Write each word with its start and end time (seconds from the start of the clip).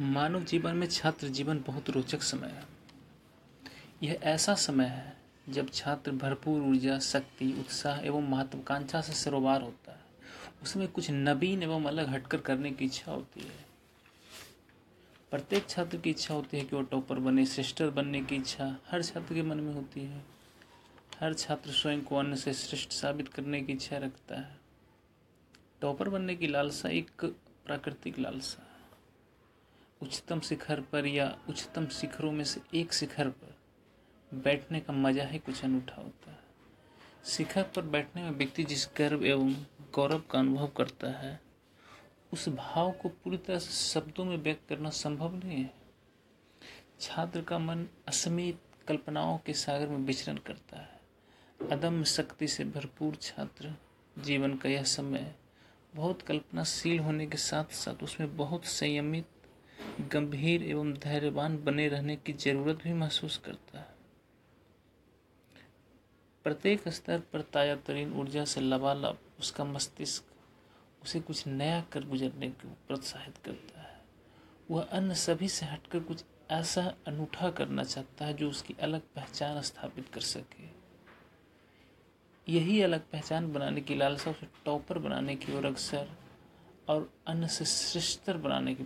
मानव 0.00 0.44
जीवन 0.44 0.76
में 0.76 0.86
छात्र 0.86 1.28
जीवन 1.28 1.58
बहुत 1.66 1.90
रोचक 1.90 2.22
समय 2.22 2.48
है। 2.48 2.62
यह 4.02 4.18
ऐसा 4.22 4.54
समय 4.54 4.84
है 4.84 5.16
जब 5.48 5.70
छात्र 5.70 6.12
भरपूर 6.12 6.62
ऊर्जा, 6.62 6.98
शक्ति, 6.98 7.52
उत्साह 7.60 7.98
एवं 7.98 8.28
महत्वाकांक्षा 8.28 9.00
से 9.00 9.12
सरोबार 9.12 9.62
होता 9.62 9.92
है। 9.92 10.00
उसमें 10.62 10.88
कुछ 10.88 11.10
नवीन 11.10 11.62
एवं 11.62 11.84
अलग 11.84 12.08
हटकर 12.08 12.38
करने 12.38 12.70
की 12.70 12.84
इच्छा 12.84 13.12
होती 13.12 13.40
है। 13.40 13.66
प्रत्येक 15.30 15.68
छात्र 15.68 15.96
की 15.96 16.10
इच्छा 16.10 16.34
होती 16.34 16.58
है 16.58 16.64
कि 16.64 16.76
वो 16.76 16.82
टॉपर 16.82 17.18
बने 17.18 17.46
सिस्टर 17.46 17.90
बनने 17.90 18.20
की 18.20 18.36
इच्छा 18.36 18.76
हर 18.90 19.02
छात्र 19.02 19.34
के 19.34 19.42
मन 19.42 19.60
में 19.60 19.74
होती 19.74 20.00
है। 20.00 20.22
हर 21.20 21.34
छात्र 21.34 21.70
स्वयं 21.70 22.02
को 22.02 22.16
अन्य 22.16 22.36
से 22.36 22.52
श्रेष्ठ 22.52 22.92
साबित 22.92 23.28
करने 23.28 23.60
की 23.60 23.72
इच्छा 23.72 23.96
रखता 23.96 24.40
है। 24.40 24.58
टॉपर 25.80 26.08
बनने 26.08 26.36
की 26.36 26.46
लालसा 26.46 26.88
एक 26.88 27.24
प्राकृतिक 27.66 28.18
लालसा 28.18 28.66
उच्चतम 30.00 30.40
शिखर 30.40 30.80
पर 30.80 31.06
या 31.06 31.26
उच्चतम 31.48 31.86
शिखरों 31.86 32.30
में 32.32 32.44
से 32.44 32.60
एक 32.74 32.92
शिखर 32.92 33.28
पर 33.30 33.56
बैठने 34.32 34.80
का 34.80 34.92
मज़ा 34.92 35.24
ही 35.24 35.38
कुछ 35.38 35.64
अनूठा 35.64 36.02
होता 36.02 36.30
है। 36.30 36.38
शिखर 37.26 37.62
पर 37.76 37.82
बैठने 37.84 38.22
में 38.22 38.30
व्यक्ति 38.30 38.64
जिस 38.64 38.88
गर्व 38.98 39.24
एवं 39.26 39.52
गौरव 39.94 40.22
का 40.30 40.38
अनुभव 40.38 40.66
करता 40.66 41.10
है, 41.12 41.40
उस 42.32 42.48
भाव 42.48 42.90
को 42.92 43.08
पूरी 43.08 43.36
तरह 43.36 43.58
से 43.58 43.72
शब्दों 43.72 44.24
में 44.24 44.36
व्यक्त 44.36 44.68
करना 44.68 44.90
संभव 44.90 45.34
नहीं 45.34 45.58
है। 45.58 45.72
छात्र 47.00 47.42
का 47.42 47.58
मन 47.58 47.86
असीमित 48.08 48.60
कल्पनाओं 48.88 49.38
के 49.38 49.52
सागर 49.54 49.88
में 49.88 49.98
विचरण 49.98 50.36
करता 50.36 50.80
है। 50.80 51.68
अदम्य 51.70 52.04
शक्ति 52.04 52.48
से 52.48 52.64
भरपूर 52.64 53.14
छात्र 53.14 53.74
जीवन 54.16 54.56
का 54.56 54.68
यह 54.68 54.82
समय 54.84 55.34
बहुत 55.94 56.22
कल्पनाशील 56.22 56.98
होने 56.98 57.26
के 57.26 57.36
साथ 57.38 57.72
साथ 57.74 58.02
उसमें 58.02 58.36
बहुत 58.36 58.64
संयमित 58.64 59.26
गंभीर 60.12 60.62
एवं 60.62 60.92
धैर्यवान 60.94 61.56
बने 61.64 61.88
रहने 61.88 62.16
की 62.16 62.32
ज़रूरत 62.32 62.82
भी 62.84 62.92
महसूस 62.92 63.36
करता 63.36 63.78
है। 63.78 63.88
प्रत्येक 66.44 66.88
स्तर 66.88 67.18
पर 67.32 67.40
ताज़ा 67.42 67.74
तरीन 67.76 68.12
ऊर्जा 68.12 68.44
से 68.44 68.60
लबालब, 68.60 69.18
उसका 69.40 69.64
मस्तिष्क 69.64 70.24
उसे 71.02 71.20
कुछ 71.20 71.46
नया 71.46 71.80
कर 71.92 72.04
गुजरने 72.04 72.48
को 72.50 72.68
प्रोत्साहित 72.86 73.36
करता 73.36 73.80
है। 73.80 73.98
वह 74.70 74.82
अन्य 74.82 75.14
सभी 75.14 75.48
से 75.48 75.66
हटकर 75.66 76.00
कुछ 76.00 76.24
ऐसा 76.50 76.82
अनूठा 77.06 77.50
करना 77.50 77.84
चाहता 77.84 78.24
है 78.24 78.34
जो 78.34 78.48
उसकी 78.50 78.74
अलग 78.82 79.00
पहचान 79.16 79.60
स्थापित 79.62 80.08
कर 80.08 80.20
सके। 80.20 80.68
यही 82.46 82.80
अलग 82.82 83.00
पहचान 83.10 83.52
बनाने 83.52 83.80
की 83.80 83.94
लालसा 83.94 84.30
उसे 84.30 84.46
टॉपर 84.64 84.98
बनाने 84.98 85.36
की 85.36 85.56
ओर 85.56 85.66
अक्सर 85.66 86.08
और 86.88 87.10
अन्य 87.26 87.48
से 87.48 87.64
श्रेष्ठतर 87.64 88.36
बनाने 88.36 88.74
की 88.74 88.84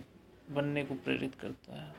बनने 0.51 0.83
को 0.83 0.95
प्रेरित 0.95 1.35
करता 1.35 1.81
है। 1.81 1.93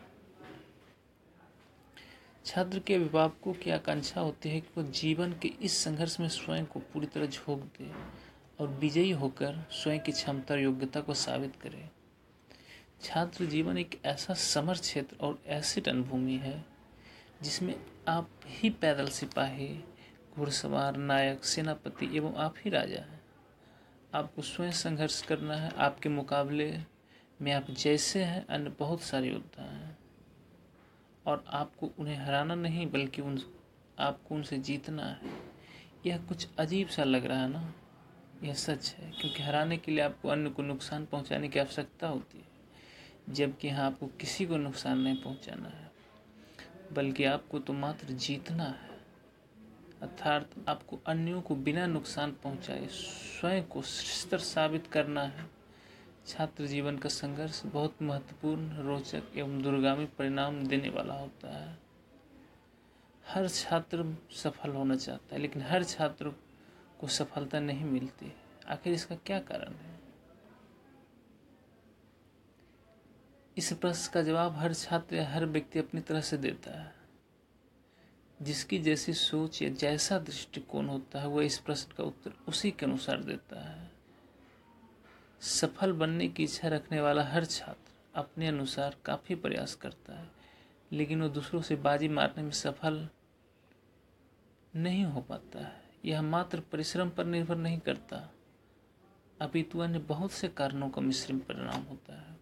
छात्र 2.45 2.79
के 2.79 2.95
अभिभावकों 2.95 3.53
की 3.53 3.71
आकांक्षा 3.71 4.21
होती 4.21 4.49
है 4.49 4.61
कि 4.61 4.69
वो 4.77 4.83
जीवन 4.83 5.33
के 5.33 5.49
इस 5.49 5.77
संघर्ष 5.79 6.21
में 6.21 6.29
स्वयं 6.29 6.65
को 6.65 6.81
पूरी 6.81 7.07
तरह 7.07 7.27
झोंक 7.27 7.63
दे 7.79 7.91
और 8.61 8.69
विजयी 8.69 9.11
होकर 9.11 9.65
स्वयं 9.73 10.01
की 10.01 10.13
क्षमता 10.13 10.55
और 10.55 10.61
योग्यता 10.61 11.01
को 11.01 11.15
साबित 11.15 11.57
करे? 11.57 11.91
छात्र 13.03 13.45
जीवन 13.45 13.79
एक 13.79 14.01
ऐसा 14.05 14.35
समर 14.35 14.75
क्षेत्र 14.75 15.17
और 15.21 15.39
ऐसी 15.47 15.81
रणभूमि 15.81 16.37
है 16.37 16.65
जिसमें 17.43 17.75
आप 18.09 18.31
ही 18.47 18.71
पैदल 18.71 19.09
सिपाही, 19.09 19.85
घुड़सवार, 20.35 20.97
नायक, 20.97 21.45
सेनापति 21.45 22.17
एवं 22.17 22.35
आप 22.35 22.55
ही 22.65 22.71
राजा 22.71 23.01
हैं। 23.01 23.21
आपको 24.15 24.43
स्वयं 24.43 24.71
संघर्ष 24.71 25.23
करना 25.23 25.55
है, 25.55 25.71
आपके 25.71 26.09
मुकाबले 26.09 26.71
में 27.43 27.53
आप 27.53 27.71
जैसे 27.71 28.25
हैं, 28.25 28.47
अन्य 28.47 28.71
बहुत 28.71 29.01
सारे 29.01 29.29
योद्धा 29.29 29.63
हैं। 29.63 29.99
और 31.27 31.45
आपको 31.49 31.91
उन्हें 31.99 32.17
हराना 32.17 32.55
नहीं, 32.55 32.91
बल्कि 32.91 33.23
उन, 33.23 33.43
आपको 33.99 34.35
उनसे 34.35 34.59
जीतना 34.59 35.03
है। 35.03 35.21
यह 36.07 36.19
कुछ 36.19 36.49
अजीब 36.59 36.89
सा 36.89 37.05
लग 37.05 37.27
रहा 37.27 37.43
है 37.43 37.49
ना? 37.49 37.75
यह 38.43 38.55
सच 38.55 38.95
है, 38.95 39.11
क्योंकि 39.11 39.43
हराने 39.43 39.77
के 39.77 39.93
लिए 39.93 40.01
आपको 40.01 40.29
अन्य 40.29 40.51
को 40.51 40.63
नुकसान 40.63 41.07
पहुँचाने 41.07 41.49
की 41.49 41.59
आवश्यकता 41.59 42.09
होती 42.09 42.39
है, 42.39 42.49
जबकि 43.35 43.69
यहाँ 43.69 43.87
आपको 43.87 44.07
किसी 44.07 44.47
को 44.47 44.57
नुकसान 44.57 44.99
नहीं 44.99 45.17
पहुंचाना 45.17 45.69
है। 45.69 45.93
बल्कि 46.93 47.25
आपको 47.25 47.59
तो 47.59 47.73
मात्र 47.73 48.07
जीतना 48.07 48.65
है। 48.65 48.97
अर्थात 50.03 50.51
आपको 50.69 51.01
अन्यों 51.07 51.41
को 51.41 51.55
बिना 51.55 51.87
नुकसान 51.87 52.33
पहुँचाए, 52.33 52.87
स्वयं 52.87 53.65
को 53.65 53.83
श्रेष्ठ 53.83 54.45
साबित 54.45 54.87
करना 54.87 55.23
है। 55.23 55.56
छात्र 56.27 56.67
जीवन 56.67 56.99
का 56.99 57.09
संघर्ष 57.09 57.63
बहुत 57.67 58.03
महत्वपूर्ण, 58.03 58.77
रोचक 58.77 59.23
एवं 59.37 59.63
दुर्गामी 59.63 60.07
परिणाम 60.07 60.67
देने 60.67 60.89
वाला 60.89 61.15
होता 61.15 61.57
है। 61.57 61.79
हर 63.29 63.49
छात्र 63.49 64.17
सफल 64.31 64.71
होना 64.71 64.97
चाहता 64.97 65.35
है, 65.35 65.41
लेकिन 65.41 65.63
हर 65.63 65.85
छात्र 65.85 66.29
को 67.01 67.07
सफलता 67.07 67.61
नहीं 67.61 67.85
मिलती। 67.85 68.33
आखिर 68.69 68.93
इसका 68.93 69.15
क्या 69.15 69.41
कारण 69.41 69.73
है? 69.73 70.01
इस 73.57 73.73
प्रश्न 73.73 74.13
का 74.13 74.23
जवाब 74.23 74.57
हर 74.57 74.75
छात्र 74.75 75.17
या 75.17 75.29
हर 75.29 75.47
व्यक्ति 75.47 75.79
अपनी 75.79 76.01
तरह 76.01 76.21
से 76.21 76.37
देता 76.37 76.83
है। 76.83 76.95
जिसकी 78.43 78.79
जैसी 78.79 79.13
सोच 79.13 79.63
या 79.63 79.69
जैसा 79.69 80.19
दृष्टिकोण 80.19 80.87
होता 80.87 81.21
है, 81.21 81.29
वह 81.29 81.45
इस 81.45 81.59
प्रश्न 81.59 81.95
का 81.97 82.05
उत्तर 82.05 82.33
उसी 82.49 82.71
के 82.71 82.87
अनुसार 82.87 83.23
देता 83.23 83.61
है। 83.61 83.66
सफल 85.41 85.93
बनने 85.93 86.29
की 86.29 86.45
इच्छा 86.45 86.69
रखने 86.69 87.01
वाला 87.01 87.25
हर 87.25 87.45
छात्र 87.45 87.93
अपने 88.15 88.47
अनुसार 88.49 88.97
काफ़ी 89.05 89.35
प्रयास 89.35 89.75
करता 89.75 90.15
है, 90.15 90.29
लेकिन 90.93 91.23
वो 91.23 91.29
दूसरों 91.29 91.63
से 91.63 91.77
बाजी 91.77 92.09
मारने 92.09 92.43
में 92.43 92.51
सफल 92.51 93.09
नहीं 94.77 95.05
हो 95.05 95.21
पाता 95.21 95.59
है। 95.59 95.83
यह 96.05 96.23
मात्र 96.23 96.61
परिश्रम 96.61 97.11
पर 97.11 97.25
निर्भर 97.25 97.57
नहीं 97.57 97.79
करता। 97.79 98.31
अपितु 99.41 99.79
अन्य 99.79 99.99
बहुत 99.99 100.33
से 100.33 100.49
कारणों 100.49 100.89
का 100.89 101.03
मिश्रण 101.03 101.39
परिणाम 101.39 101.83
होता 101.83 102.15
है। 102.15 102.37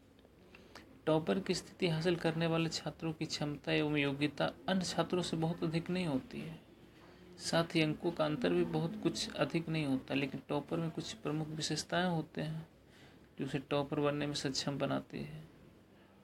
टॉपर 1.06 1.40
की 1.40 1.54
स्थिति 1.54 1.88
हासिल 1.88 2.16
करने 2.16 2.46
वाले 2.46 2.68
छात्रों 2.68 3.12
की 3.12 3.24
क्षमता 3.24 3.72
एवं 3.72 3.96
योग्यता 3.96 4.50
अन्य 4.68 4.84
छात्रों 4.84 5.22
से 5.22 5.36
बहुत 5.36 5.64
अधिक 5.64 5.90
नहीं 5.90 6.06
होती 6.06 6.40
है। 6.40 6.60
साथ 7.38 7.74
ही 7.74 7.82
अंकों 7.82 8.10
का 8.10 8.24
अंतर 8.24 8.52
भी 8.52 8.64
बहुत 8.64 9.00
कुछ 9.02 9.34
अधिक 9.34 9.68
नहीं 9.68 9.86
होता, 9.86 10.14
लेकिन 10.14 10.42
टॉपर 10.48 10.76
में 10.76 10.90
कुछ 10.90 11.12
प्रमुख 11.12 11.48
विशेषताएँ 11.48 12.08
होते 12.08 12.42
हैं। 12.42 12.73
जो 13.38 13.44
उसे 13.44 13.58
टॉपर 13.58 14.00
बनने 14.00 14.26
में 14.26 14.34
सक्षम 14.34 14.78
बनाती 14.78 15.18
है। 15.18 15.44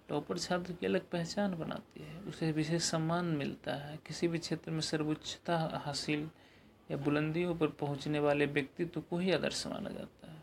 टॉपर 0.08 0.38
छात्र 0.38 0.72
की 0.72 0.86
अलग 0.86 1.08
पहचान 1.10 1.54
बनाती 1.54 2.02
है। 2.02 2.20
उसे 2.20 2.52
विशेष 2.52 2.82
सम्मान 2.82 3.24
मिलता 3.24 3.74
है। 3.74 3.96
किसी 3.96 4.28
भी 4.28 4.38
क्षेत्र 4.38 4.70
में 4.70 4.80
सर्वोच्चता 4.80 5.82
हासिल 5.84 6.30
या 6.90 6.96
बुलंदियों 6.96 7.54
पर 7.54 7.66
पहुँचने 7.66 8.18
वाले 8.18 8.46
व्यक्तित्व 8.46 9.00
को 9.00 9.18
ही 9.18 9.32
आदर्श 9.32 9.66
माना 9.66 9.90
जाता 9.90 10.32
है। 10.32 10.42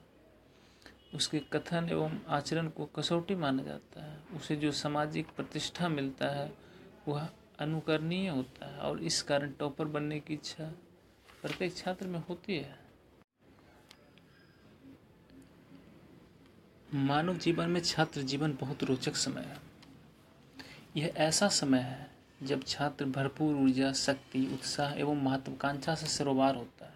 उसके 1.13 1.39
कथन 1.39 1.89
एवं 1.89 2.19
आचरण 2.27 2.67
को 2.67 2.85
कसौटी 2.85 3.35
माना 3.35 3.63
जाता 3.63 4.03
है। 4.03 4.19
उसे 4.35 4.55
जो 4.55 4.71
सामाजिक 4.71 5.27
प्रतिष्ठा 5.35 5.89
मिलता 5.89 6.29
है, 6.29 6.53
वह 7.07 7.29
अनुकरणीय 7.59 8.29
होता 8.29 8.65
है 8.65 8.79
और 8.79 9.03
इस 9.03 9.21
कारण 9.21 9.51
टॉपर 9.51 9.85
बनने 9.85 10.19
की 10.19 10.33
इच्छा 10.33 10.71
प्रत्येक 11.41 11.75
छात्र 11.75 12.07
में 12.07 12.19
होती 12.19 12.57
है। 12.57 12.86
मानव 16.95 17.37
जीवन 17.37 17.69
में 17.69 17.81
छात्र 17.81 18.21
जीवन 18.21 18.57
बहुत 18.61 18.83
रोचक 18.83 19.15
समय 19.15 19.41
है। 19.41 19.57
यह 20.97 21.13
ऐसा 21.17 21.47
समय 21.47 21.79
है 21.79 22.09
जब 22.43 22.63
छात्र 22.63 23.05
भरपूर 23.05 23.55
ऊर्जा, 23.55 23.91
शक्ति, 23.93 24.45
उत्साह 24.53 24.93
एवं 24.93 25.21
महत्वाकांक्षा 25.23 25.95
से 25.95 26.07
सरोबार 26.07 26.55
होता 26.55 26.85
है। 26.85 26.93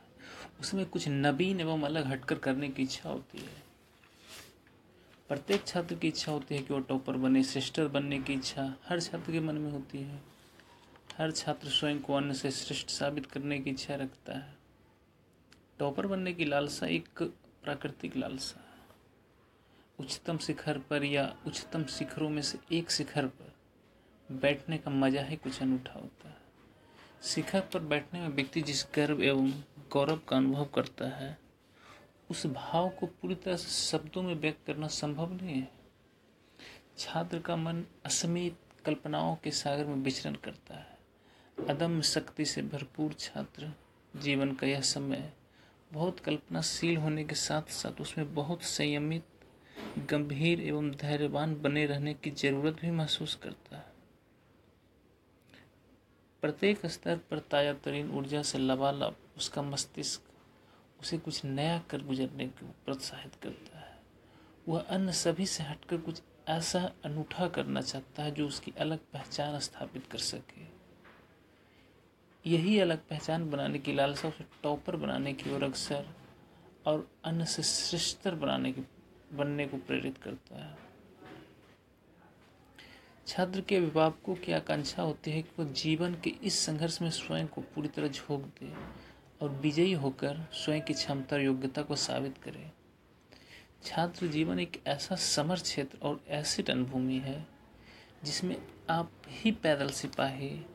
उसमें 0.60 0.86
कुछ 0.86 1.08
नवीन 1.08 1.60
एवं 1.60 1.82
अलग 1.82 2.06
हटकर 2.06 2.36
करने 2.36 2.70
की 2.70 2.84
इच्छा 2.84 3.10
होती 3.10 3.38
है। 3.38 3.64
प्रत्येक 5.30 5.68
छात्र 5.68 5.96
की 5.96 6.08
इच्छा 6.08 6.32
होती 6.32 6.56
है 6.56 6.62
कि 6.62 6.74
वो 6.74 6.80
टॉपर 6.80 7.18
बने 7.18 7.44
सिस्टर 7.44 7.88
बनने 7.88 8.20
की 8.20 8.34
इच्छा 8.34 8.74
हर 8.86 9.02
छात्र 9.02 9.32
के 9.32 9.40
मन 9.40 9.56
में 9.56 9.72
होती 9.72 9.98
है। 9.98 10.22
हर 11.18 11.32
छात्र 11.32 11.70
स्वयं 11.70 12.00
को 12.00 12.14
अन्य 12.14 12.34
से 12.34 12.52
श्रेष्ठ 12.52 12.90
साबित 12.90 13.26
करने 13.26 13.60
की 13.60 13.70
इच्छा 13.70 13.96
रखता 13.96 14.38
है। 14.38 14.54
टॉपर 15.80 16.08
बनने 16.08 16.34
की 16.34 16.46
लालसा 16.46 16.88
एक 16.88 17.24
प्राकृतिक 17.64 18.18
लालसा 18.18 18.60
है। 18.60 18.71
उच्चतम 20.02 20.38
शिखर 20.38 20.78
पर 20.80 21.04
या 21.04 21.24
उच्चतम 21.48 21.84
शिखरों 21.86 22.30
में 22.30 22.42
से 22.42 22.58
एक 22.72 22.92
शिखर 22.92 23.26
पर 23.28 23.54
बैठने 24.30 24.78
का 24.78 24.92
मज़ा 24.92 25.22
ही 25.22 25.36
कुछ 25.36 25.62
अनूठा 25.62 25.94
होता 25.94 26.30
है। 26.30 26.38
शिखर 27.24 27.60
पर 27.74 27.80
बैठने 27.82 28.20
में 28.20 28.28
व्यक्ति 28.28 28.62
जिस 28.62 28.86
गर्व 28.96 29.22
एवं 29.24 29.52
गौरव 29.92 30.22
का 30.28 30.38
अनुभव 30.38 30.66
करता 30.66 31.08
है, 31.10 31.38
उस 32.30 32.46
भाव 32.48 32.90
को 32.90 33.06
पूरी 33.06 33.36
तरह 33.36 33.56
से 33.56 33.70
शब्दों 33.82 34.24
में 34.24 34.34
व्यक्त 34.36 34.66
करना 34.68 34.88
संभव 34.88 35.34
नहीं 35.34 35.56
है। 35.56 35.70
छात्र 36.98 37.40
का 37.40 37.56
मन 37.56 37.84
असीमित 38.06 38.58
कल्पनाओं 38.86 39.36
के 39.36 39.52
सागर 39.52 39.86
में 39.86 39.96
विचरण 39.96 40.36
करता 40.36 40.78
है। 40.78 40.98
अदम्य 41.68 42.02
शक्ति 42.04 42.46
से 42.46 42.62
भरपूर 42.64 43.14
छात्र 43.14 43.72
जीवन 44.14 44.52
का 44.52 44.68
यह 44.68 44.82
समय 44.82 45.32
बहुत 45.92 46.20
कल्पनाशील 46.20 46.98
होने 46.98 47.24
के 47.24 47.36
साथ 47.36 47.72
साथ 47.72 48.02
उसमें 48.02 48.34
बहुत 48.36 48.64
संयमित 48.64 49.24
गंभीर 50.00 50.62
एवं 50.62 50.90
धैर्यवान 50.92 51.56
बने 51.62 51.86
रहने 51.86 52.14
की 52.14 52.32
ज़रूरत 52.32 52.80
भी 52.82 52.92
महसूस 52.92 53.36
करता 53.36 53.78
है। 53.78 53.90
प्रत्येक 56.44 56.86
स्तर 56.86 57.18
पर 57.32 57.40
ताज़ा 57.42 57.74
तरीन 57.74 58.12
ऊर्जा 58.12 58.42
से 58.42 58.58
लबालब, 58.58 59.16
उसका 59.38 59.62
मस्तिष्क 59.62 60.22
उसे 61.02 61.18
कुछ 61.18 61.44
नया 61.46 61.78
कर 61.90 62.02
गुजरने 62.02 62.48
को 62.48 62.66
प्रोत्साहित 62.86 63.36
करता 63.36 63.80
है। 63.80 64.00
वह 64.68 64.80
अन्य 64.80 65.12
सभी 65.12 65.46
से 65.46 65.64
हटकर 65.64 65.98
कुछ 65.98 66.22
ऐसा 66.50 66.80
अनूठा 67.06 67.48
करना 67.48 67.82
चाहता 67.82 68.24
है 68.24 68.32
जो 68.32 68.48
उसकी 68.48 68.74
अलग 68.80 69.00
पहचान 69.14 69.60
स्थापित 69.60 70.08
कर 70.08 70.20
सके। 70.20 70.66
यही 72.46 72.80
अलग 72.80 73.08
पहचान 73.10 73.50
बनाने 73.50 73.80
की 73.80 73.94
लालसा 73.94 74.28
उसे 74.28 74.46
टॉपर 74.64 74.96
बनाने 74.96 75.34
की 75.34 75.54
ओर 75.56 75.64
अक्सर 75.64 76.08
और 76.86 77.08
अन्य 77.26 77.46
से 77.46 77.64
श्रेष्ठतर 77.64 78.36
बनाने 78.36 78.72
की 78.72 78.82
बनने 79.34 79.68
को 79.68 79.78
प्रेरित 79.78 80.18
करता 80.18 80.66
है। 80.66 80.78
छात्र 83.28 83.62
के 83.62 83.76
अभिभावकों 83.76 84.36
की 84.36 84.52
आकांक्षा 84.52 85.02
होती 85.02 85.32
है 85.32 85.42
कि 85.42 85.64
वो 85.64 85.66
जीवन 85.66 86.16
के 86.16 86.30
इस 86.30 86.60
संघर्ष 86.60 87.02
में 87.02 87.10
स्वयं 87.10 87.48
को 87.48 87.62
पूरी 87.62 87.88
तरह 87.88 88.08
झोंक 88.08 88.42
दे 88.42 88.74
और 89.42 89.50
विजयी 89.50 89.94
होकर 89.94 90.48
स्वयं 90.54 90.82
की 90.82 90.94
क्षमता 90.94 91.36
और 91.36 91.42
योग्यता 91.42 91.82
को 91.82 91.96
साबित 91.96 92.38
करे? 92.38 92.72
छात्र 93.84 94.28
जीवन 94.28 94.60
एक 94.60 94.84
ऐसा 94.88 95.16
समर 95.16 95.56
क्षेत्र 95.56 95.98
और 95.98 96.24
ऐसी 96.28 96.64
रणभूमि 96.64 97.18
है, 97.18 97.48
जिसमें 98.24 98.68
आप 98.90 99.12
ही 99.28 99.52
पैदल 99.52 99.90
सिपाही, 99.90 100.66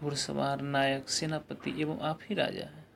घुड़सवार, 0.00 0.60
नायक, 0.60 1.08
सेनापति 1.08 1.82
एवं 1.82 2.00
आप 2.00 2.18
ही 2.22 2.34
राजा 2.34 2.64
हैं। 2.64 2.86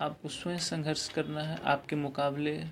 आपको 0.00 0.28
स्वयं 0.28 0.58
संघर्ष 0.58 1.08
करना 1.08 1.42
है, 1.42 1.60
आपके 1.62 1.96
मुकाबले 1.96 2.64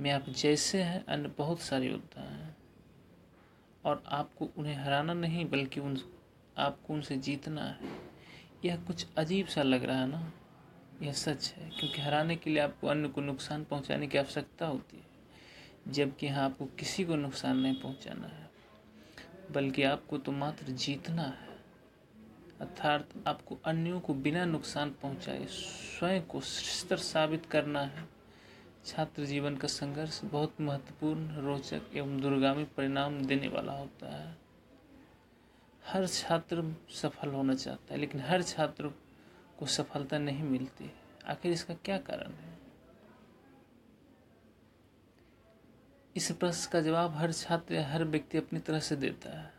में 0.00 0.10
आप 0.10 0.28
जैसे 0.28 0.82
हैं, 0.82 1.04
अन्य 1.04 1.28
बहुत 1.28 1.60
सारे 1.60 1.86
योद्धा 1.86 2.22
हैं। 2.22 2.56
और 3.84 4.02
आपको 4.06 4.48
उन्हें 4.56 4.74
हराना 4.74 5.12
नहीं, 5.12 5.50
बल्कि 5.50 5.80
उन, 5.80 6.00
आपको 6.58 6.94
उनसे 6.94 7.16
जीतना 7.16 7.64
है। 7.64 7.78
यह 8.64 8.76
कुछ 8.76 9.06
अजीब 9.16 9.46
सा 9.46 9.62
लग 9.62 9.84
रहा 9.84 10.00
है 10.00 10.06
ना? 10.06 10.32
यह 11.02 11.12
सच 11.12 11.54
है, 11.56 11.70
क्योंकि 11.70 12.00
हराने 12.00 12.36
के 12.36 12.50
लिए 12.50 12.58
आपको 12.58 12.86
अन्य 12.86 13.08
को 13.08 13.20
नुकसान 13.20 13.64
पहुँचाने 13.64 14.06
की 14.06 14.18
आवश्यकता 14.18 14.66
होती 14.66 14.96
है, 14.96 15.06
जबकि 15.92 16.26
यहाँ 16.26 16.44
आपको 16.44 16.66
किसी 16.66 17.04
को 17.04 17.16
नुकसान 17.16 17.56
नहीं 17.56 17.74
पहुंचाना 17.74 18.26
है। 18.26 18.50
बल्कि 19.52 19.82
आपको 19.82 20.18
तो 20.18 20.32
मात्र 20.32 20.72
जीतना 20.72 21.22
है। 21.22 21.48
अर्थात 22.60 23.08
आपको 23.26 23.58
अन्यों 23.64 24.00
को 24.00 24.14
बिना 24.14 24.44
नुकसान 24.44 24.90
पहुँचाए, 24.90 25.46
स्वयं 25.46 26.22
को 26.22 26.40
श्रेष्ठ 26.40 27.04
साबित 27.04 27.46
करना 27.46 27.80
है। 27.80 28.17
छात्र 28.84 29.24
जीवन 29.24 29.56
का 29.56 29.68
संघर्ष 29.68 30.24
बहुत 30.24 30.60
महत्वपूर्ण, 30.60 31.36
रोचक 31.36 31.82
एवं 31.94 32.20
दुर्गामी 32.20 32.64
परिणाम 32.64 33.26
देने 33.26 33.48
वाला 33.48 33.72
होता 33.72 34.16
है। 34.16 34.38
हर 35.86 36.06
छात्र 36.06 36.76
सफल 36.90 37.28
होना 37.28 37.54
चाहता 37.54 37.94
है, 37.94 38.00
लेकिन 38.00 38.20
हर 38.20 38.42
छात्र 38.42 38.88
को 39.58 39.66
सफलता 39.66 40.18
नहीं 40.18 40.42
मिलती। 40.42 40.92
आखिर 41.26 41.52
इसका 41.52 41.74
क्या 41.74 41.98
कारण 41.98 42.32
है? 42.32 42.58
इस 46.16 46.32
प्रश्न 46.32 46.70
का 46.70 46.80
जवाब 46.80 47.10
हर 47.10 47.32
छात्र 47.32 47.74
या 47.74 47.88
हर 47.88 48.04
व्यक्ति 48.04 48.38
अपनी 48.38 48.58
तरह 48.58 48.80
से 48.80 48.96
देता 48.96 49.38
है। 49.38 49.52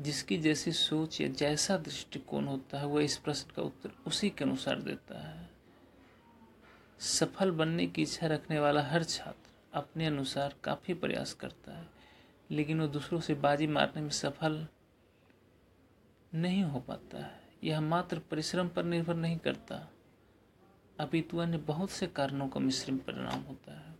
जिसकी 0.00 0.38
जैसी 0.38 0.72
सोच 0.72 1.20
या 1.20 1.28
जैसा 1.28 1.76
दृष्टिकोण 1.76 2.44
होता 2.44 2.78
है, 2.78 2.86
वह 2.86 3.04
इस 3.04 3.16
प्रश्न 3.16 3.50
का 3.56 3.62
उत्तर 3.62 3.90
उसी 4.06 4.30
के 4.30 4.44
अनुसार 4.44 4.82
देता 4.82 5.28
है। 5.28 5.47
सफल 7.00 7.50
बनने 7.50 7.86
की 7.86 8.02
इच्छा 8.02 8.26
रखने 8.26 8.58
वाला 8.58 8.82
हर 8.82 9.04
छात्र 9.04 9.50
अपने 9.72 10.06
अनुसार 10.06 10.54
काफ़ी 10.64 10.94
प्रयास 10.94 11.32
करता 11.32 11.72
है, 11.72 11.86
लेकिन 12.50 12.80
वो 12.80 12.86
दूसरों 12.86 13.20
से 13.20 13.34
बाजी 13.34 13.66
मारने 13.66 14.02
में 14.02 14.10
सफल 14.10 14.66
नहीं 16.34 16.62
हो 16.62 16.80
पाता 16.80 17.18
है। 17.18 17.40
यह 17.64 17.80
मात्र 17.80 18.18
परिश्रम 18.18 18.68
पर 18.68 18.84
निर्भर 18.84 19.14
नहीं 19.14 19.38
करता। 19.38 19.88
अपितु 21.00 21.38
अन्य 21.38 21.56
बहुत 21.56 21.90
से 21.90 22.06
कारणों 22.06 22.48
का 22.48 22.60
मिश्रण 22.60 22.96
परिणाम 22.96 23.40
होता 23.40 23.72
है। 23.72 23.96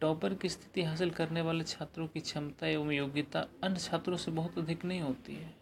टॉपर 0.00 0.34
की 0.34 0.48
स्थिति 0.48 0.82
हासिल 0.82 1.10
करने 1.10 1.40
वाले 1.40 1.64
छात्रों 1.64 2.06
की 2.06 2.20
क्षमता 2.20 2.66
एवं 2.66 2.90
योग्यता 2.90 3.46
अन्य 3.64 3.80
छात्रों 3.80 4.16
से 4.16 4.30
बहुत 4.30 4.58
अधिक 4.58 4.84
नहीं 4.84 5.00
होती 5.00 5.34
है। 5.34 5.54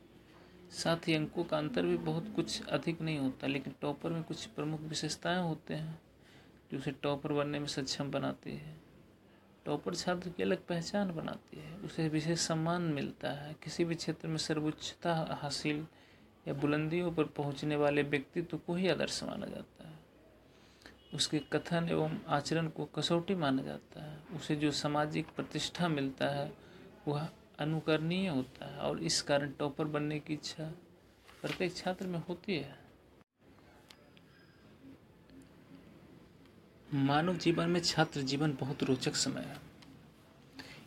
साथ 0.71 1.09
ही 1.09 1.15
अंकों 1.15 1.44
का 1.44 1.59
अंतर 1.59 1.87
भी 1.87 1.97
बहुत 1.97 2.33
कुछ 2.37 2.67
अधिक 2.67 3.00
नहीं 3.00 3.19
होता, 3.19 3.47
लेकिन 3.47 3.75
टॉपर 3.81 4.11
में 4.11 4.23
कुछ 4.23 4.47
प्रमुख 4.47 4.81
विशेषताएँ 4.81 5.43
होते 5.43 5.75
हैं। 5.75 5.99
जो 6.72 6.78
उसे 6.78 6.90
टॉपर 6.90 7.32
बनने 7.32 7.58
में 7.58 7.67
सक्षम 7.67 8.11
बनाती 8.11 8.50
है, 8.50 8.76
टॉपर 9.67 9.94
छात्र 9.94 10.28
की 10.28 10.43
अलग 10.43 10.67
पहचान 10.67 11.11
बनाती 11.11 11.61
है। 11.61 11.76
उसे 11.76 12.08
विशेष 12.08 12.38
सम्मान 12.38 12.82
मिलता 12.82 13.31
है। 13.31 13.56
किसी 13.62 13.84
भी 13.84 13.94
क्षेत्र 13.94 14.28
में 14.28 14.37
सर्वोच्चता 14.37 15.38
हासिल 15.43 15.87
या 16.49 16.55
बुलंदियों 16.55 17.12
पर 17.12 17.25
पहुँचने 17.25 17.76
वाले 17.76 18.02
व्यक्तित्व 18.02 18.58
को 18.58 18.75
ही 18.75 18.88
आदर्श 18.88 19.25
माना 19.25 19.46
जाता 19.46 19.88
है। 19.88 19.99
उसके 21.14 21.38
कथन 21.38 21.88
एवं 21.88 22.19
आचरण 22.28 22.69
को 22.69 22.84
कसौटी 22.84 23.34
माना 23.34 23.62
जाता 23.62 24.05
है। 24.05 24.19
उसे 24.37 24.56
जो 24.56 24.70
सामाजिक 24.70 25.26
प्रतिष्ठा 25.37 25.88
मिलता 25.88 26.28
है, 26.28 26.52
वह 27.08 27.28
अनुकरणीय 27.58 28.28
होता 28.28 28.66
है 28.66 28.78
और 28.78 29.02
इस 29.02 29.23
कारण 29.23 29.52
टॉपर 29.52 29.84
बनने 29.84 30.20
की 30.20 30.34
इच्छा 30.34 30.73
प्रत्येक 31.43 31.76
छात्र 31.76 32.06
में 32.06 32.19
होती 32.19 32.56
है। 32.56 32.80
मानव 36.94 37.37
जीवन 37.37 37.69
में 37.69 37.81
छात्र 37.81 38.20
जीवन 38.20 38.56
बहुत 38.60 38.82
रोचक 38.82 39.14
समय 39.14 39.40
है। 39.40 39.56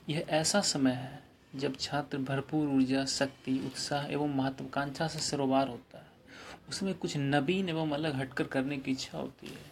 यह 0.10 0.26
ऐसा 0.30 0.62
समय 0.62 0.92
है 0.92 1.24
जब 1.56 1.76
छात्र 1.78 2.18
भरपूर 2.18 2.68
ऊर्जा, 2.68 3.06
शक्ति, 3.06 3.60
उत्साह 3.66 4.06
एवं 4.06 4.36
महत्वाकांक्षा 4.36 5.08
से 5.08 5.20
सरोवार 5.20 5.68
होता 5.68 5.98
है। 5.98 6.08
उसमें 6.70 6.94
कुछ 6.94 7.18
नवीन 7.18 7.70
एवं 7.70 7.92
अलग 7.92 8.16
हटकर 8.16 8.44
करने 8.44 8.78
की 8.78 8.92
इच्छा 8.92 9.18
होती 9.18 9.48
है। 9.48 9.72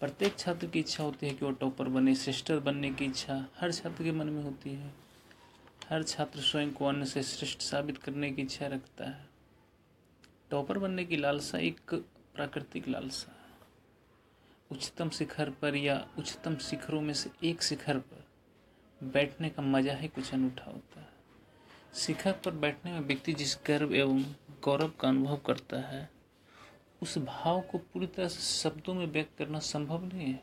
प्रत्येक 0.00 0.38
छात्र 0.38 0.66
की 0.66 0.80
इच्छा 0.80 1.04
होती 1.04 1.26
है 1.26 1.34
कि 1.34 1.44
वो 1.44 1.50
टॉपर 1.50 1.88
बने, 1.88 2.14
श्रेष्ठ 2.14 2.52
बनने 2.52 2.90
की 2.90 3.04
इच्छा 3.04 3.46
हर 3.60 3.72
छात्र 3.72 4.04
के 4.04 4.12
मन 4.12 4.26
में 4.26 4.42
होती 4.42 4.70
है। 4.70 4.94
हर 5.90 6.02
छात्र 6.02 6.40
स्वयं 6.40 6.72
को 6.72 6.86
अन्य 6.86 7.06
से 7.06 7.22
श्रेष्ठ 7.22 7.60
साबित 7.60 7.98
करने 7.98 8.30
की 8.30 8.42
इच्छा 8.42 8.66
रखता 8.66 9.04
है। 9.04 9.26
टॉपर 10.50 10.78
बनने 10.78 11.04
की 11.04 11.16
लालसा 11.16 11.58
एक 11.58 11.94
प्राकृतिक 12.34 12.88
लालसा। 12.88 13.35
उच्चतम 14.70 15.08
शिखर 15.08 15.50
पर 15.50 15.76
या 15.76 15.96
उच्चतम 16.18 16.56
शिखरों 16.56 17.00
में 17.00 17.12
से 17.14 17.30
एक 17.44 17.62
शिखर 17.62 17.98
पर 17.98 18.24
बैठने 19.00 19.48
का 19.48 19.62
मज़ा 19.62 19.94
ही 19.94 20.08
कुछ 20.08 20.32
अनूठा 20.34 20.70
होता 20.70 21.00
है। 21.00 21.08
शिखर 21.94 22.32
पर 22.44 22.50
बैठने 22.54 22.92
में 22.92 23.00
व्यक्ति 23.00 23.32
जिस 23.32 23.56
गर्व 23.66 23.94
एवं 23.94 24.22
गौरव 24.64 24.92
का 25.00 25.08
अनुभव 25.08 25.36
करता 25.36 25.80
है, 25.80 26.08
उस 27.02 27.16
भाव 27.18 27.60
को 27.60 27.78
पूरी 27.78 28.06
तरह 28.06 28.28
से 28.28 28.40
शब्दों 28.42 28.94
में 28.94 29.06
व्यक्त 29.06 29.38
करना 29.38 29.58
संभव 29.58 30.04
नहीं 30.04 30.26
है। 30.26 30.42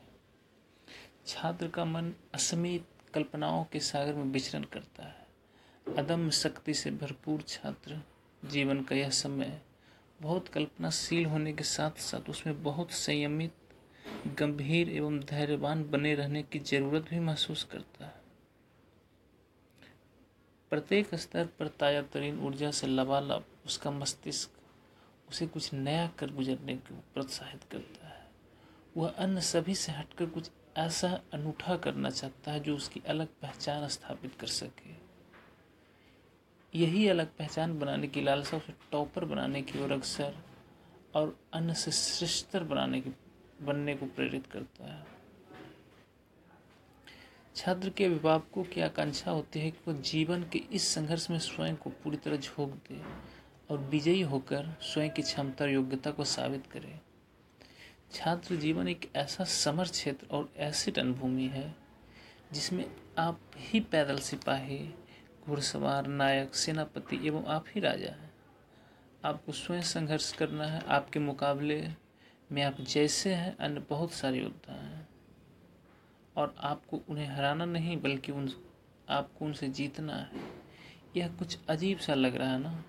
छात्र 1.28 1.68
का 1.68 1.86
मन 1.86 2.14
असीमित 2.34 2.86
कल्पनाओं 3.14 3.64
के 3.64 3.80
सागर 3.80 4.14
में 4.14 4.24
विचरण 4.24 4.64
करता 4.64 5.04
है। 5.04 5.96
अदम्य 5.98 6.32
शक्ति 6.32 6.74
से 6.74 6.92
भरपूर 6.92 7.42
छात्र 7.42 8.02
जीवन 8.44 8.82
का 8.82 8.96
यह 8.96 9.10
समय 9.10 9.62
बहुत 10.22 10.48
कल्पनाशील 10.48 11.26
होने 11.26 11.54
के 11.54 11.64
साथ 11.64 12.00
साथ 12.02 12.30
उसमें 12.30 12.64
बहुत 12.64 12.92
संयमित 12.92 13.54
गंभीर 14.26 14.90
एवं 14.90 15.20
धैर्यवान 15.20 15.84
बने 15.84 16.14
रहने 16.16 16.42
की 16.44 16.60
ज़रूरत 16.60 17.10
भी 17.10 17.20
महसूस 17.20 17.64
करता 17.64 18.06
है। 18.06 18.22
प्रत्येक 20.72 21.14
स्तर 21.16 21.46
पर 21.60 21.68
ताज़ा 21.70 22.02
तरीन 22.14 22.40
ऊर्जा 22.40 22.70
से 22.72 22.88
लबालब 22.88 23.46
उसका 23.66 23.92
मस्तिष्क 23.92 25.30
उसे 25.30 25.48
कुछ 25.48 25.74
नया 25.74 26.08
कर 26.20 26.32
गुजरने 26.34 26.76
को 26.76 26.96
प्रोत्साहित 27.14 27.64
करता 27.64 28.08
है। 28.08 28.22
वह 28.98 29.10
अन्य 29.18 29.42
सभी 29.42 29.76
से 29.76 29.92
हटकर 29.92 30.26
कुछ 30.26 30.50
ऐसा 30.78 31.10
अनूठा 31.34 31.76
करना 31.78 32.10
चाहता 32.10 32.52
है 32.52 32.60
जो 32.60 32.76
उसकी 32.76 33.02
अलग 33.08 33.28
पहचान 33.42 33.88
स्थापित 33.88 34.36
कर 34.36 34.48
सके। 34.48 34.96
यही 36.74 37.08
अलग 37.08 37.36
पहचान 37.38 37.78
बनाने 37.80 38.08
की 38.08 38.22
लालसा 38.22 38.58
उसे 38.58 38.74
टॉपर 38.92 39.26
बनाने 39.26 39.62
की 39.62 39.84
ओर 39.84 39.92
अक्सर 39.92 40.36
और 41.16 41.38
अन्य 41.54 41.74
से 41.74 41.92
श्रेष्ठतर 41.92 42.64
बनाने 42.64 43.02
की 43.02 43.10
बनने 43.66 43.96
को 43.96 44.06
प्रेरित 44.06 44.48
करता 44.48 44.94
है। 44.94 45.06
छात्र 47.56 47.90
के 47.90 48.06
अभिभावकों 48.06 48.64
की 48.64 48.82
आकांक्षा 48.82 49.32
होती 49.32 49.60
है 49.60 49.72
कि 49.72 49.80
वो 49.88 49.94
जीवन 50.02 50.44
के 50.44 50.60
इस 50.72 50.88
संघर्ष 50.88 51.30
में 51.30 51.40
स्वयं 51.40 51.76
को 51.76 51.90
पूरी 51.90 52.18
तरह 52.18 52.38
झोंक 52.38 52.70
दे 52.70 53.02
और 53.70 53.78
विजयी 53.80 54.22
होकर 54.22 54.78
स्वयं 54.82 55.10
की 55.10 55.22
क्षमता 55.22 55.66
योग्यता 55.66 56.12
को 56.12 56.24
साबित 56.24 56.68
करे? 56.68 57.00
छात्र 58.12 58.56
जीवन 58.56 58.88
एक 58.88 59.10
ऐसा 59.16 59.44
समर 59.44 59.88
क्षेत्र 59.88 60.28
और 60.28 60.54
ऐसी 60.58 60.92
रणभूमि 60.92 61.48
है 61.48 61.76
जिसमें 62.54 62.86
आप 63.18 63.40
ही 63.58 63.80
पैदल 63.80 64.18
सिपाही, 64.18 64.94
घुड़सवार, 65.46 66.08
नायक, 66.08 66.56
सेनापति 66.56 67.20
एवं 67.28 67.46
आप 67.46 67.66
ही 67.68 67.82
राजा 67.82 68.10
हैं। 68.10 68.32
आपको 69.26 69.52
स्वयं 69.52 69.82
संघर्ष 69.82 70.32
करना 70.34 70.66
है, 70.66 70.82
आपके 70.88 71.20
मुकाबले 71.20 71.82
में 72.52 72.64
आप 72.64 72.82
जैसे 72.82 73.34
हैं, 73.34 73.58
अन्य 73.58 73.80
बहुत 73.80 74.12
सारे 74.12 74.40
योद्धा 74.40 74.74
हैं। 74.74 75.10
और 76.38 76.56
आपको 76.60 77.02
उन्हें 77.10 77.28
हराना 77.28 77.66
नहीं, 77.66 78.02
बल्कि 78.02 78.32
उन, 78.32 78.52
आपको 79.10 79.46
उनसे 79.46 79.68
जीतना 79.68 80.16
है। 80.16 80.30
यह 81.18 81.28
कुछ 81.28 81.60
अजीब 81.70 81.98
सा 81.98 82.14
लग 82.14 82.36
रहा 82.36 82.52
है 82.52 82.60
ना? 82.60 82.84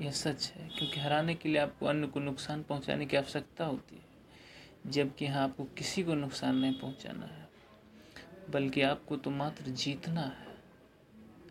यह 0.00 0.10
सच 0.10 0.52
है, 0.56 0.68
क्योंकि 0.68 1.00
हराने 1.00 1.34
के 1.34 1.48
लिए 1.48 1.58
आपको 1.58 1.86
अन्य 1.86 2.06
को 2.06 2.20
नुकसान 2.20 2.62
पहुँचाने 2.62 3.06
की 3.06 3.16
आवश्यकता 3.16 3.64
होती 3.64 3.96
है, 3.96 4.02
जबकि 4.90 5.24
यहाँ 5.24 5.44
आपको 5.44 5.64
किसी 5.64 6.02
को 6.02 6.14
नुकसान 6.14 6.56
नहीं 6.56 6.80
पहुंचाना 6.80 7.26
है। 7.26 7.50
बल्कि 8.50 8.82
आपको 8.82 9.16
तो 9.16 9.30
मात्र 9.30 9.64
जीतना 9.64 10.20
है। 10.20 10.50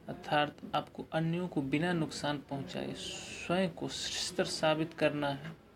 अर्थात 0.09 0.57
आपको 0.75 1.05
अन्यों 1.13 1.47
को 1.47 1.61
बिना 1.61 1.93
नुकसान 1.93 2.37
पहुँचाए 2.37 2.93
स्वयं 2.93 3.69
को 3.69 3.87
श्रेष्ठ 3.87 4.51
साबित 4.51 4.93
करना 4.93 5.29
है। 5.29 5.68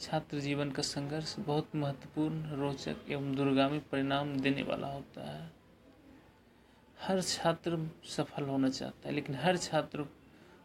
छात्र 0.00 0.40
जीवन 0.40 0.70
का 0.70 0.82
संघर्ष 0.82 1.38
बहुत 1.38 1.76
महत्वपूर्ण, 1.76 2.50
रोचक 2.50 2.96
एवं 3.08 3.34
दुर्गामी 3.34 3.78
परिणाम 3.78 4.40
देने 4.40 4.62
वाला 4.62 4.88
होता 4.88 5.30
है। 5.30 5.52
हर 7.00 7.22
छात्र 7.22 7.90
सफल 8.04 8.44
होना 8.44 8.68
चाहता 8.68 9.08
है, 9.08 9.14
लेकिन 9.14 9.34
हर 9.34 9.56
छात्र 9.56 10.02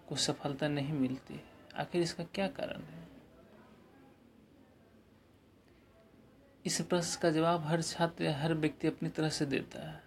को 0.08 0.16
सफलता 0.16 0.68
नहीं 0.68 0.94
मिलती। 0.94 1.42
आखिर 1.76 2.02
इसका 2.02 2.24
क्या 2.24 2.48
कारण 2.48 2.82
है? 2.82 3.08
इस 6.66 6.82
प्रश्न 6.82 7.22
का 7.22 7.32
जवाब 7.32 7.62
हर 7.62 7.82
छात्र 7.82 8.24
या 8.24 8.38
हर 8.38 8.54
व्यक्ति 8.54 8.88
अपनी 8.88 9.10
तरह 9.10 9.30
से 9.30 9.46
देता 9.46 9.92
है। 9.92 10.04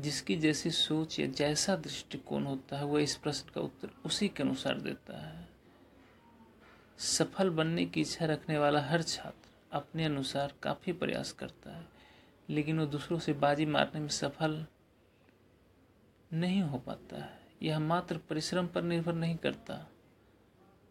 जिसकी 0.00 0.36
जैसी 0.36 0.70
सोच 0.70 1.20
या 1.20 1.26
जैसा 1.26 1.76
दृष्टिकोण 1.76 2.44
होता 2.44 2.78
है, 2.78 2.84
वह 2.84 3.02
इस 3.02 3.16
प्रश्न 3.16 3.50
का 3.54 3.60
उत्तर 3.60 3.90
उसी 4.04 4.28
के 4.28 4.42
अनुसार 4.42 4.80
देता 4.80 5.28
है। 5.28 5.49
सफल 7.00 7.50
बनने 7.50 7.86
की 7.86 8.00
इच्छा 8.00 8.26
रखने 8.26 8.58
वाला 8.58 8.80
हर 8.80 9.02
छात्र 9.02 9.50
अपने 9.72 10.04
अनुसार 10.04 10.52
काफ़ी 10.62 10.92
प्रयास 10.92 11.32
करता 11.32 11.76
है, 11.76 11.86
लेकिन 12.48 12.80
वो 12.80 12.86
दूसरों 12.86 13.18
से 13.18 13.32
बाजी 13.32 13.66
मारने 13.66 14.00
में 14.00 14.08
सफल 14.08 14.66
नहीं 16.32 16.62
हो 16.62 16.78
पाता 16.78 17.16
है। 17.16 17.40
यह 17.62 17.78
मात्र 17.78 18.16
परिश्रम 18.16 18.66
पर 18.66 18.82
निर्भर 18.82 19.14
नहीं 19.14 19.36
करता। 19.36 19.88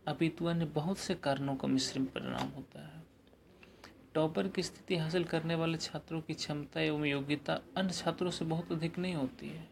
अपितु 0.08 0.46
अन्य 0.46 0.66
बहुत 0.66 0.98
से 0.98 1.16
कारणों 1.16 1.56
का 1.56 1.68
मिश्रण 1.68 2.06
परिणाम 2.06 2.48
होता 2.48 2.86
है। 2.88 3.04
टॉपर 4.14 4.48
की 4.48 4.64
स्थिति 4.64 4.96
हासिल 4.96 5.24
करने 5.24 5.56
वाले 5.56 5.78
छात्रों 5.78 6.22
की 6.22 6.34
क्षमता 6.34 6.82
एवं 6.82 7.06
योग्यता 7.06 7.60
अन्य 7.78 7.94
छात्रों 7.94 8.32
से 8.32 8.46
बहुत 8.46 8.72
अधिक 8.72 9.00
नहीं 9.00 9.16
होती 9.16 9.50
है। 9.50 9.68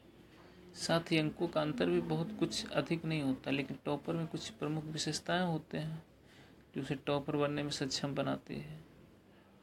साथ 0.76 1.12
ही 1.12 1.18
अंकों 1.18 1.48
का 1.48 1.62
अंतर 1.62 1.86
भी 1.86 2.02
बहुत 2.02 2.38
कुछ 2.40 2.70
अधिक 2.70 3.06
नहीं 3.06 3.22
होता, 3.22 3.52
लेकिन 3.52 3.78
टॉपर 3.86 4.14
में 4.14 4.28
कुछ 4.28 4.50
प्रमुख 4.50 4.84
विशेषताएँ 4.84 5.46
होते 5.46 5.78
हैं। 5.78 6.04
जो 6.78 6.84
उसे 6.84 6.96
टॉपर 6.96 7.36
बनने 7.36 7.64
में 7.64 7.70
सक्षम 7.70 8.16
बनाती 8.16 8.56
है। 8.56 8.80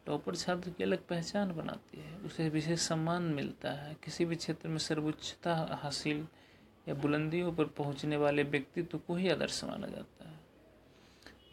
टॉपर 0.07 0.37
छात्र 0.37 0.71
की 0.71 0.85
अलग 0.85 1.07
पहचान 1.07 1.53
बनाती 1.53 2.01
है। 2.01 2.17
उसे 2.17 2.49
विशेष 2.49 2.81
सम्मान 2.81 3.23
मिलता 3.23 3.71
है। 3.71 3.97
किसी 4.05 4.25
भी 4.25 4.37
क्षेत्र 4.37 4.69
में 4.69 4.79
सर्वोच्चता 4.79 5.79
हासिल 5.83 6.27
या 6.89 6.95
बुलंदियों 6.95 7.53
पर 7.53 7.65
पहुँचने 7.65 8.17
वाले 8.17 8.43
व्यक्तित्व 8.43 8.99
को 8.99 9.15
ही 9.15 9.29
आदर्श 9.29 9.65
माना 9.65 9.87
जाता 9.87 10.29
है। 10.29 10.41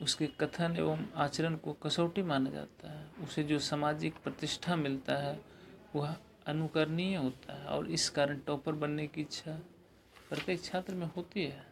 उसके 0.01 0.27
कथन 0.27 0.75
एवं 0.77 1.05
आचरण 1.15 1.55
को 1.55 1.73
कसौटी 1.73 2.21
माना 2.21 2.49
जाता 2.49 2.91
है। 2.91 3.07
उसे 3.23 3.43
जो 3.43 3.59
सामाजिक 3.59 4.13
प्रतिष्ठा 4.23 4.75
मिलता 4.75 5.13
है, 5.13 5.41
वह 5.95 6.15
अनुकरणीय 6.45 7.15
होता 7.15 7.53
है 7.53 7.65
और 7.65 7.91
इस 7.91 8.09
कारण 8.09 8.39
टॉपर 8.39 8.71
बनने 8.71 9.07
की 9.07 9.21
इच्छा 9.21 9.59
प्रत्येक 10.29 10.63
छात्र 10.63 10.95
में 10.95 11.07
होती 11.07 11.43
है। 11.43 11.70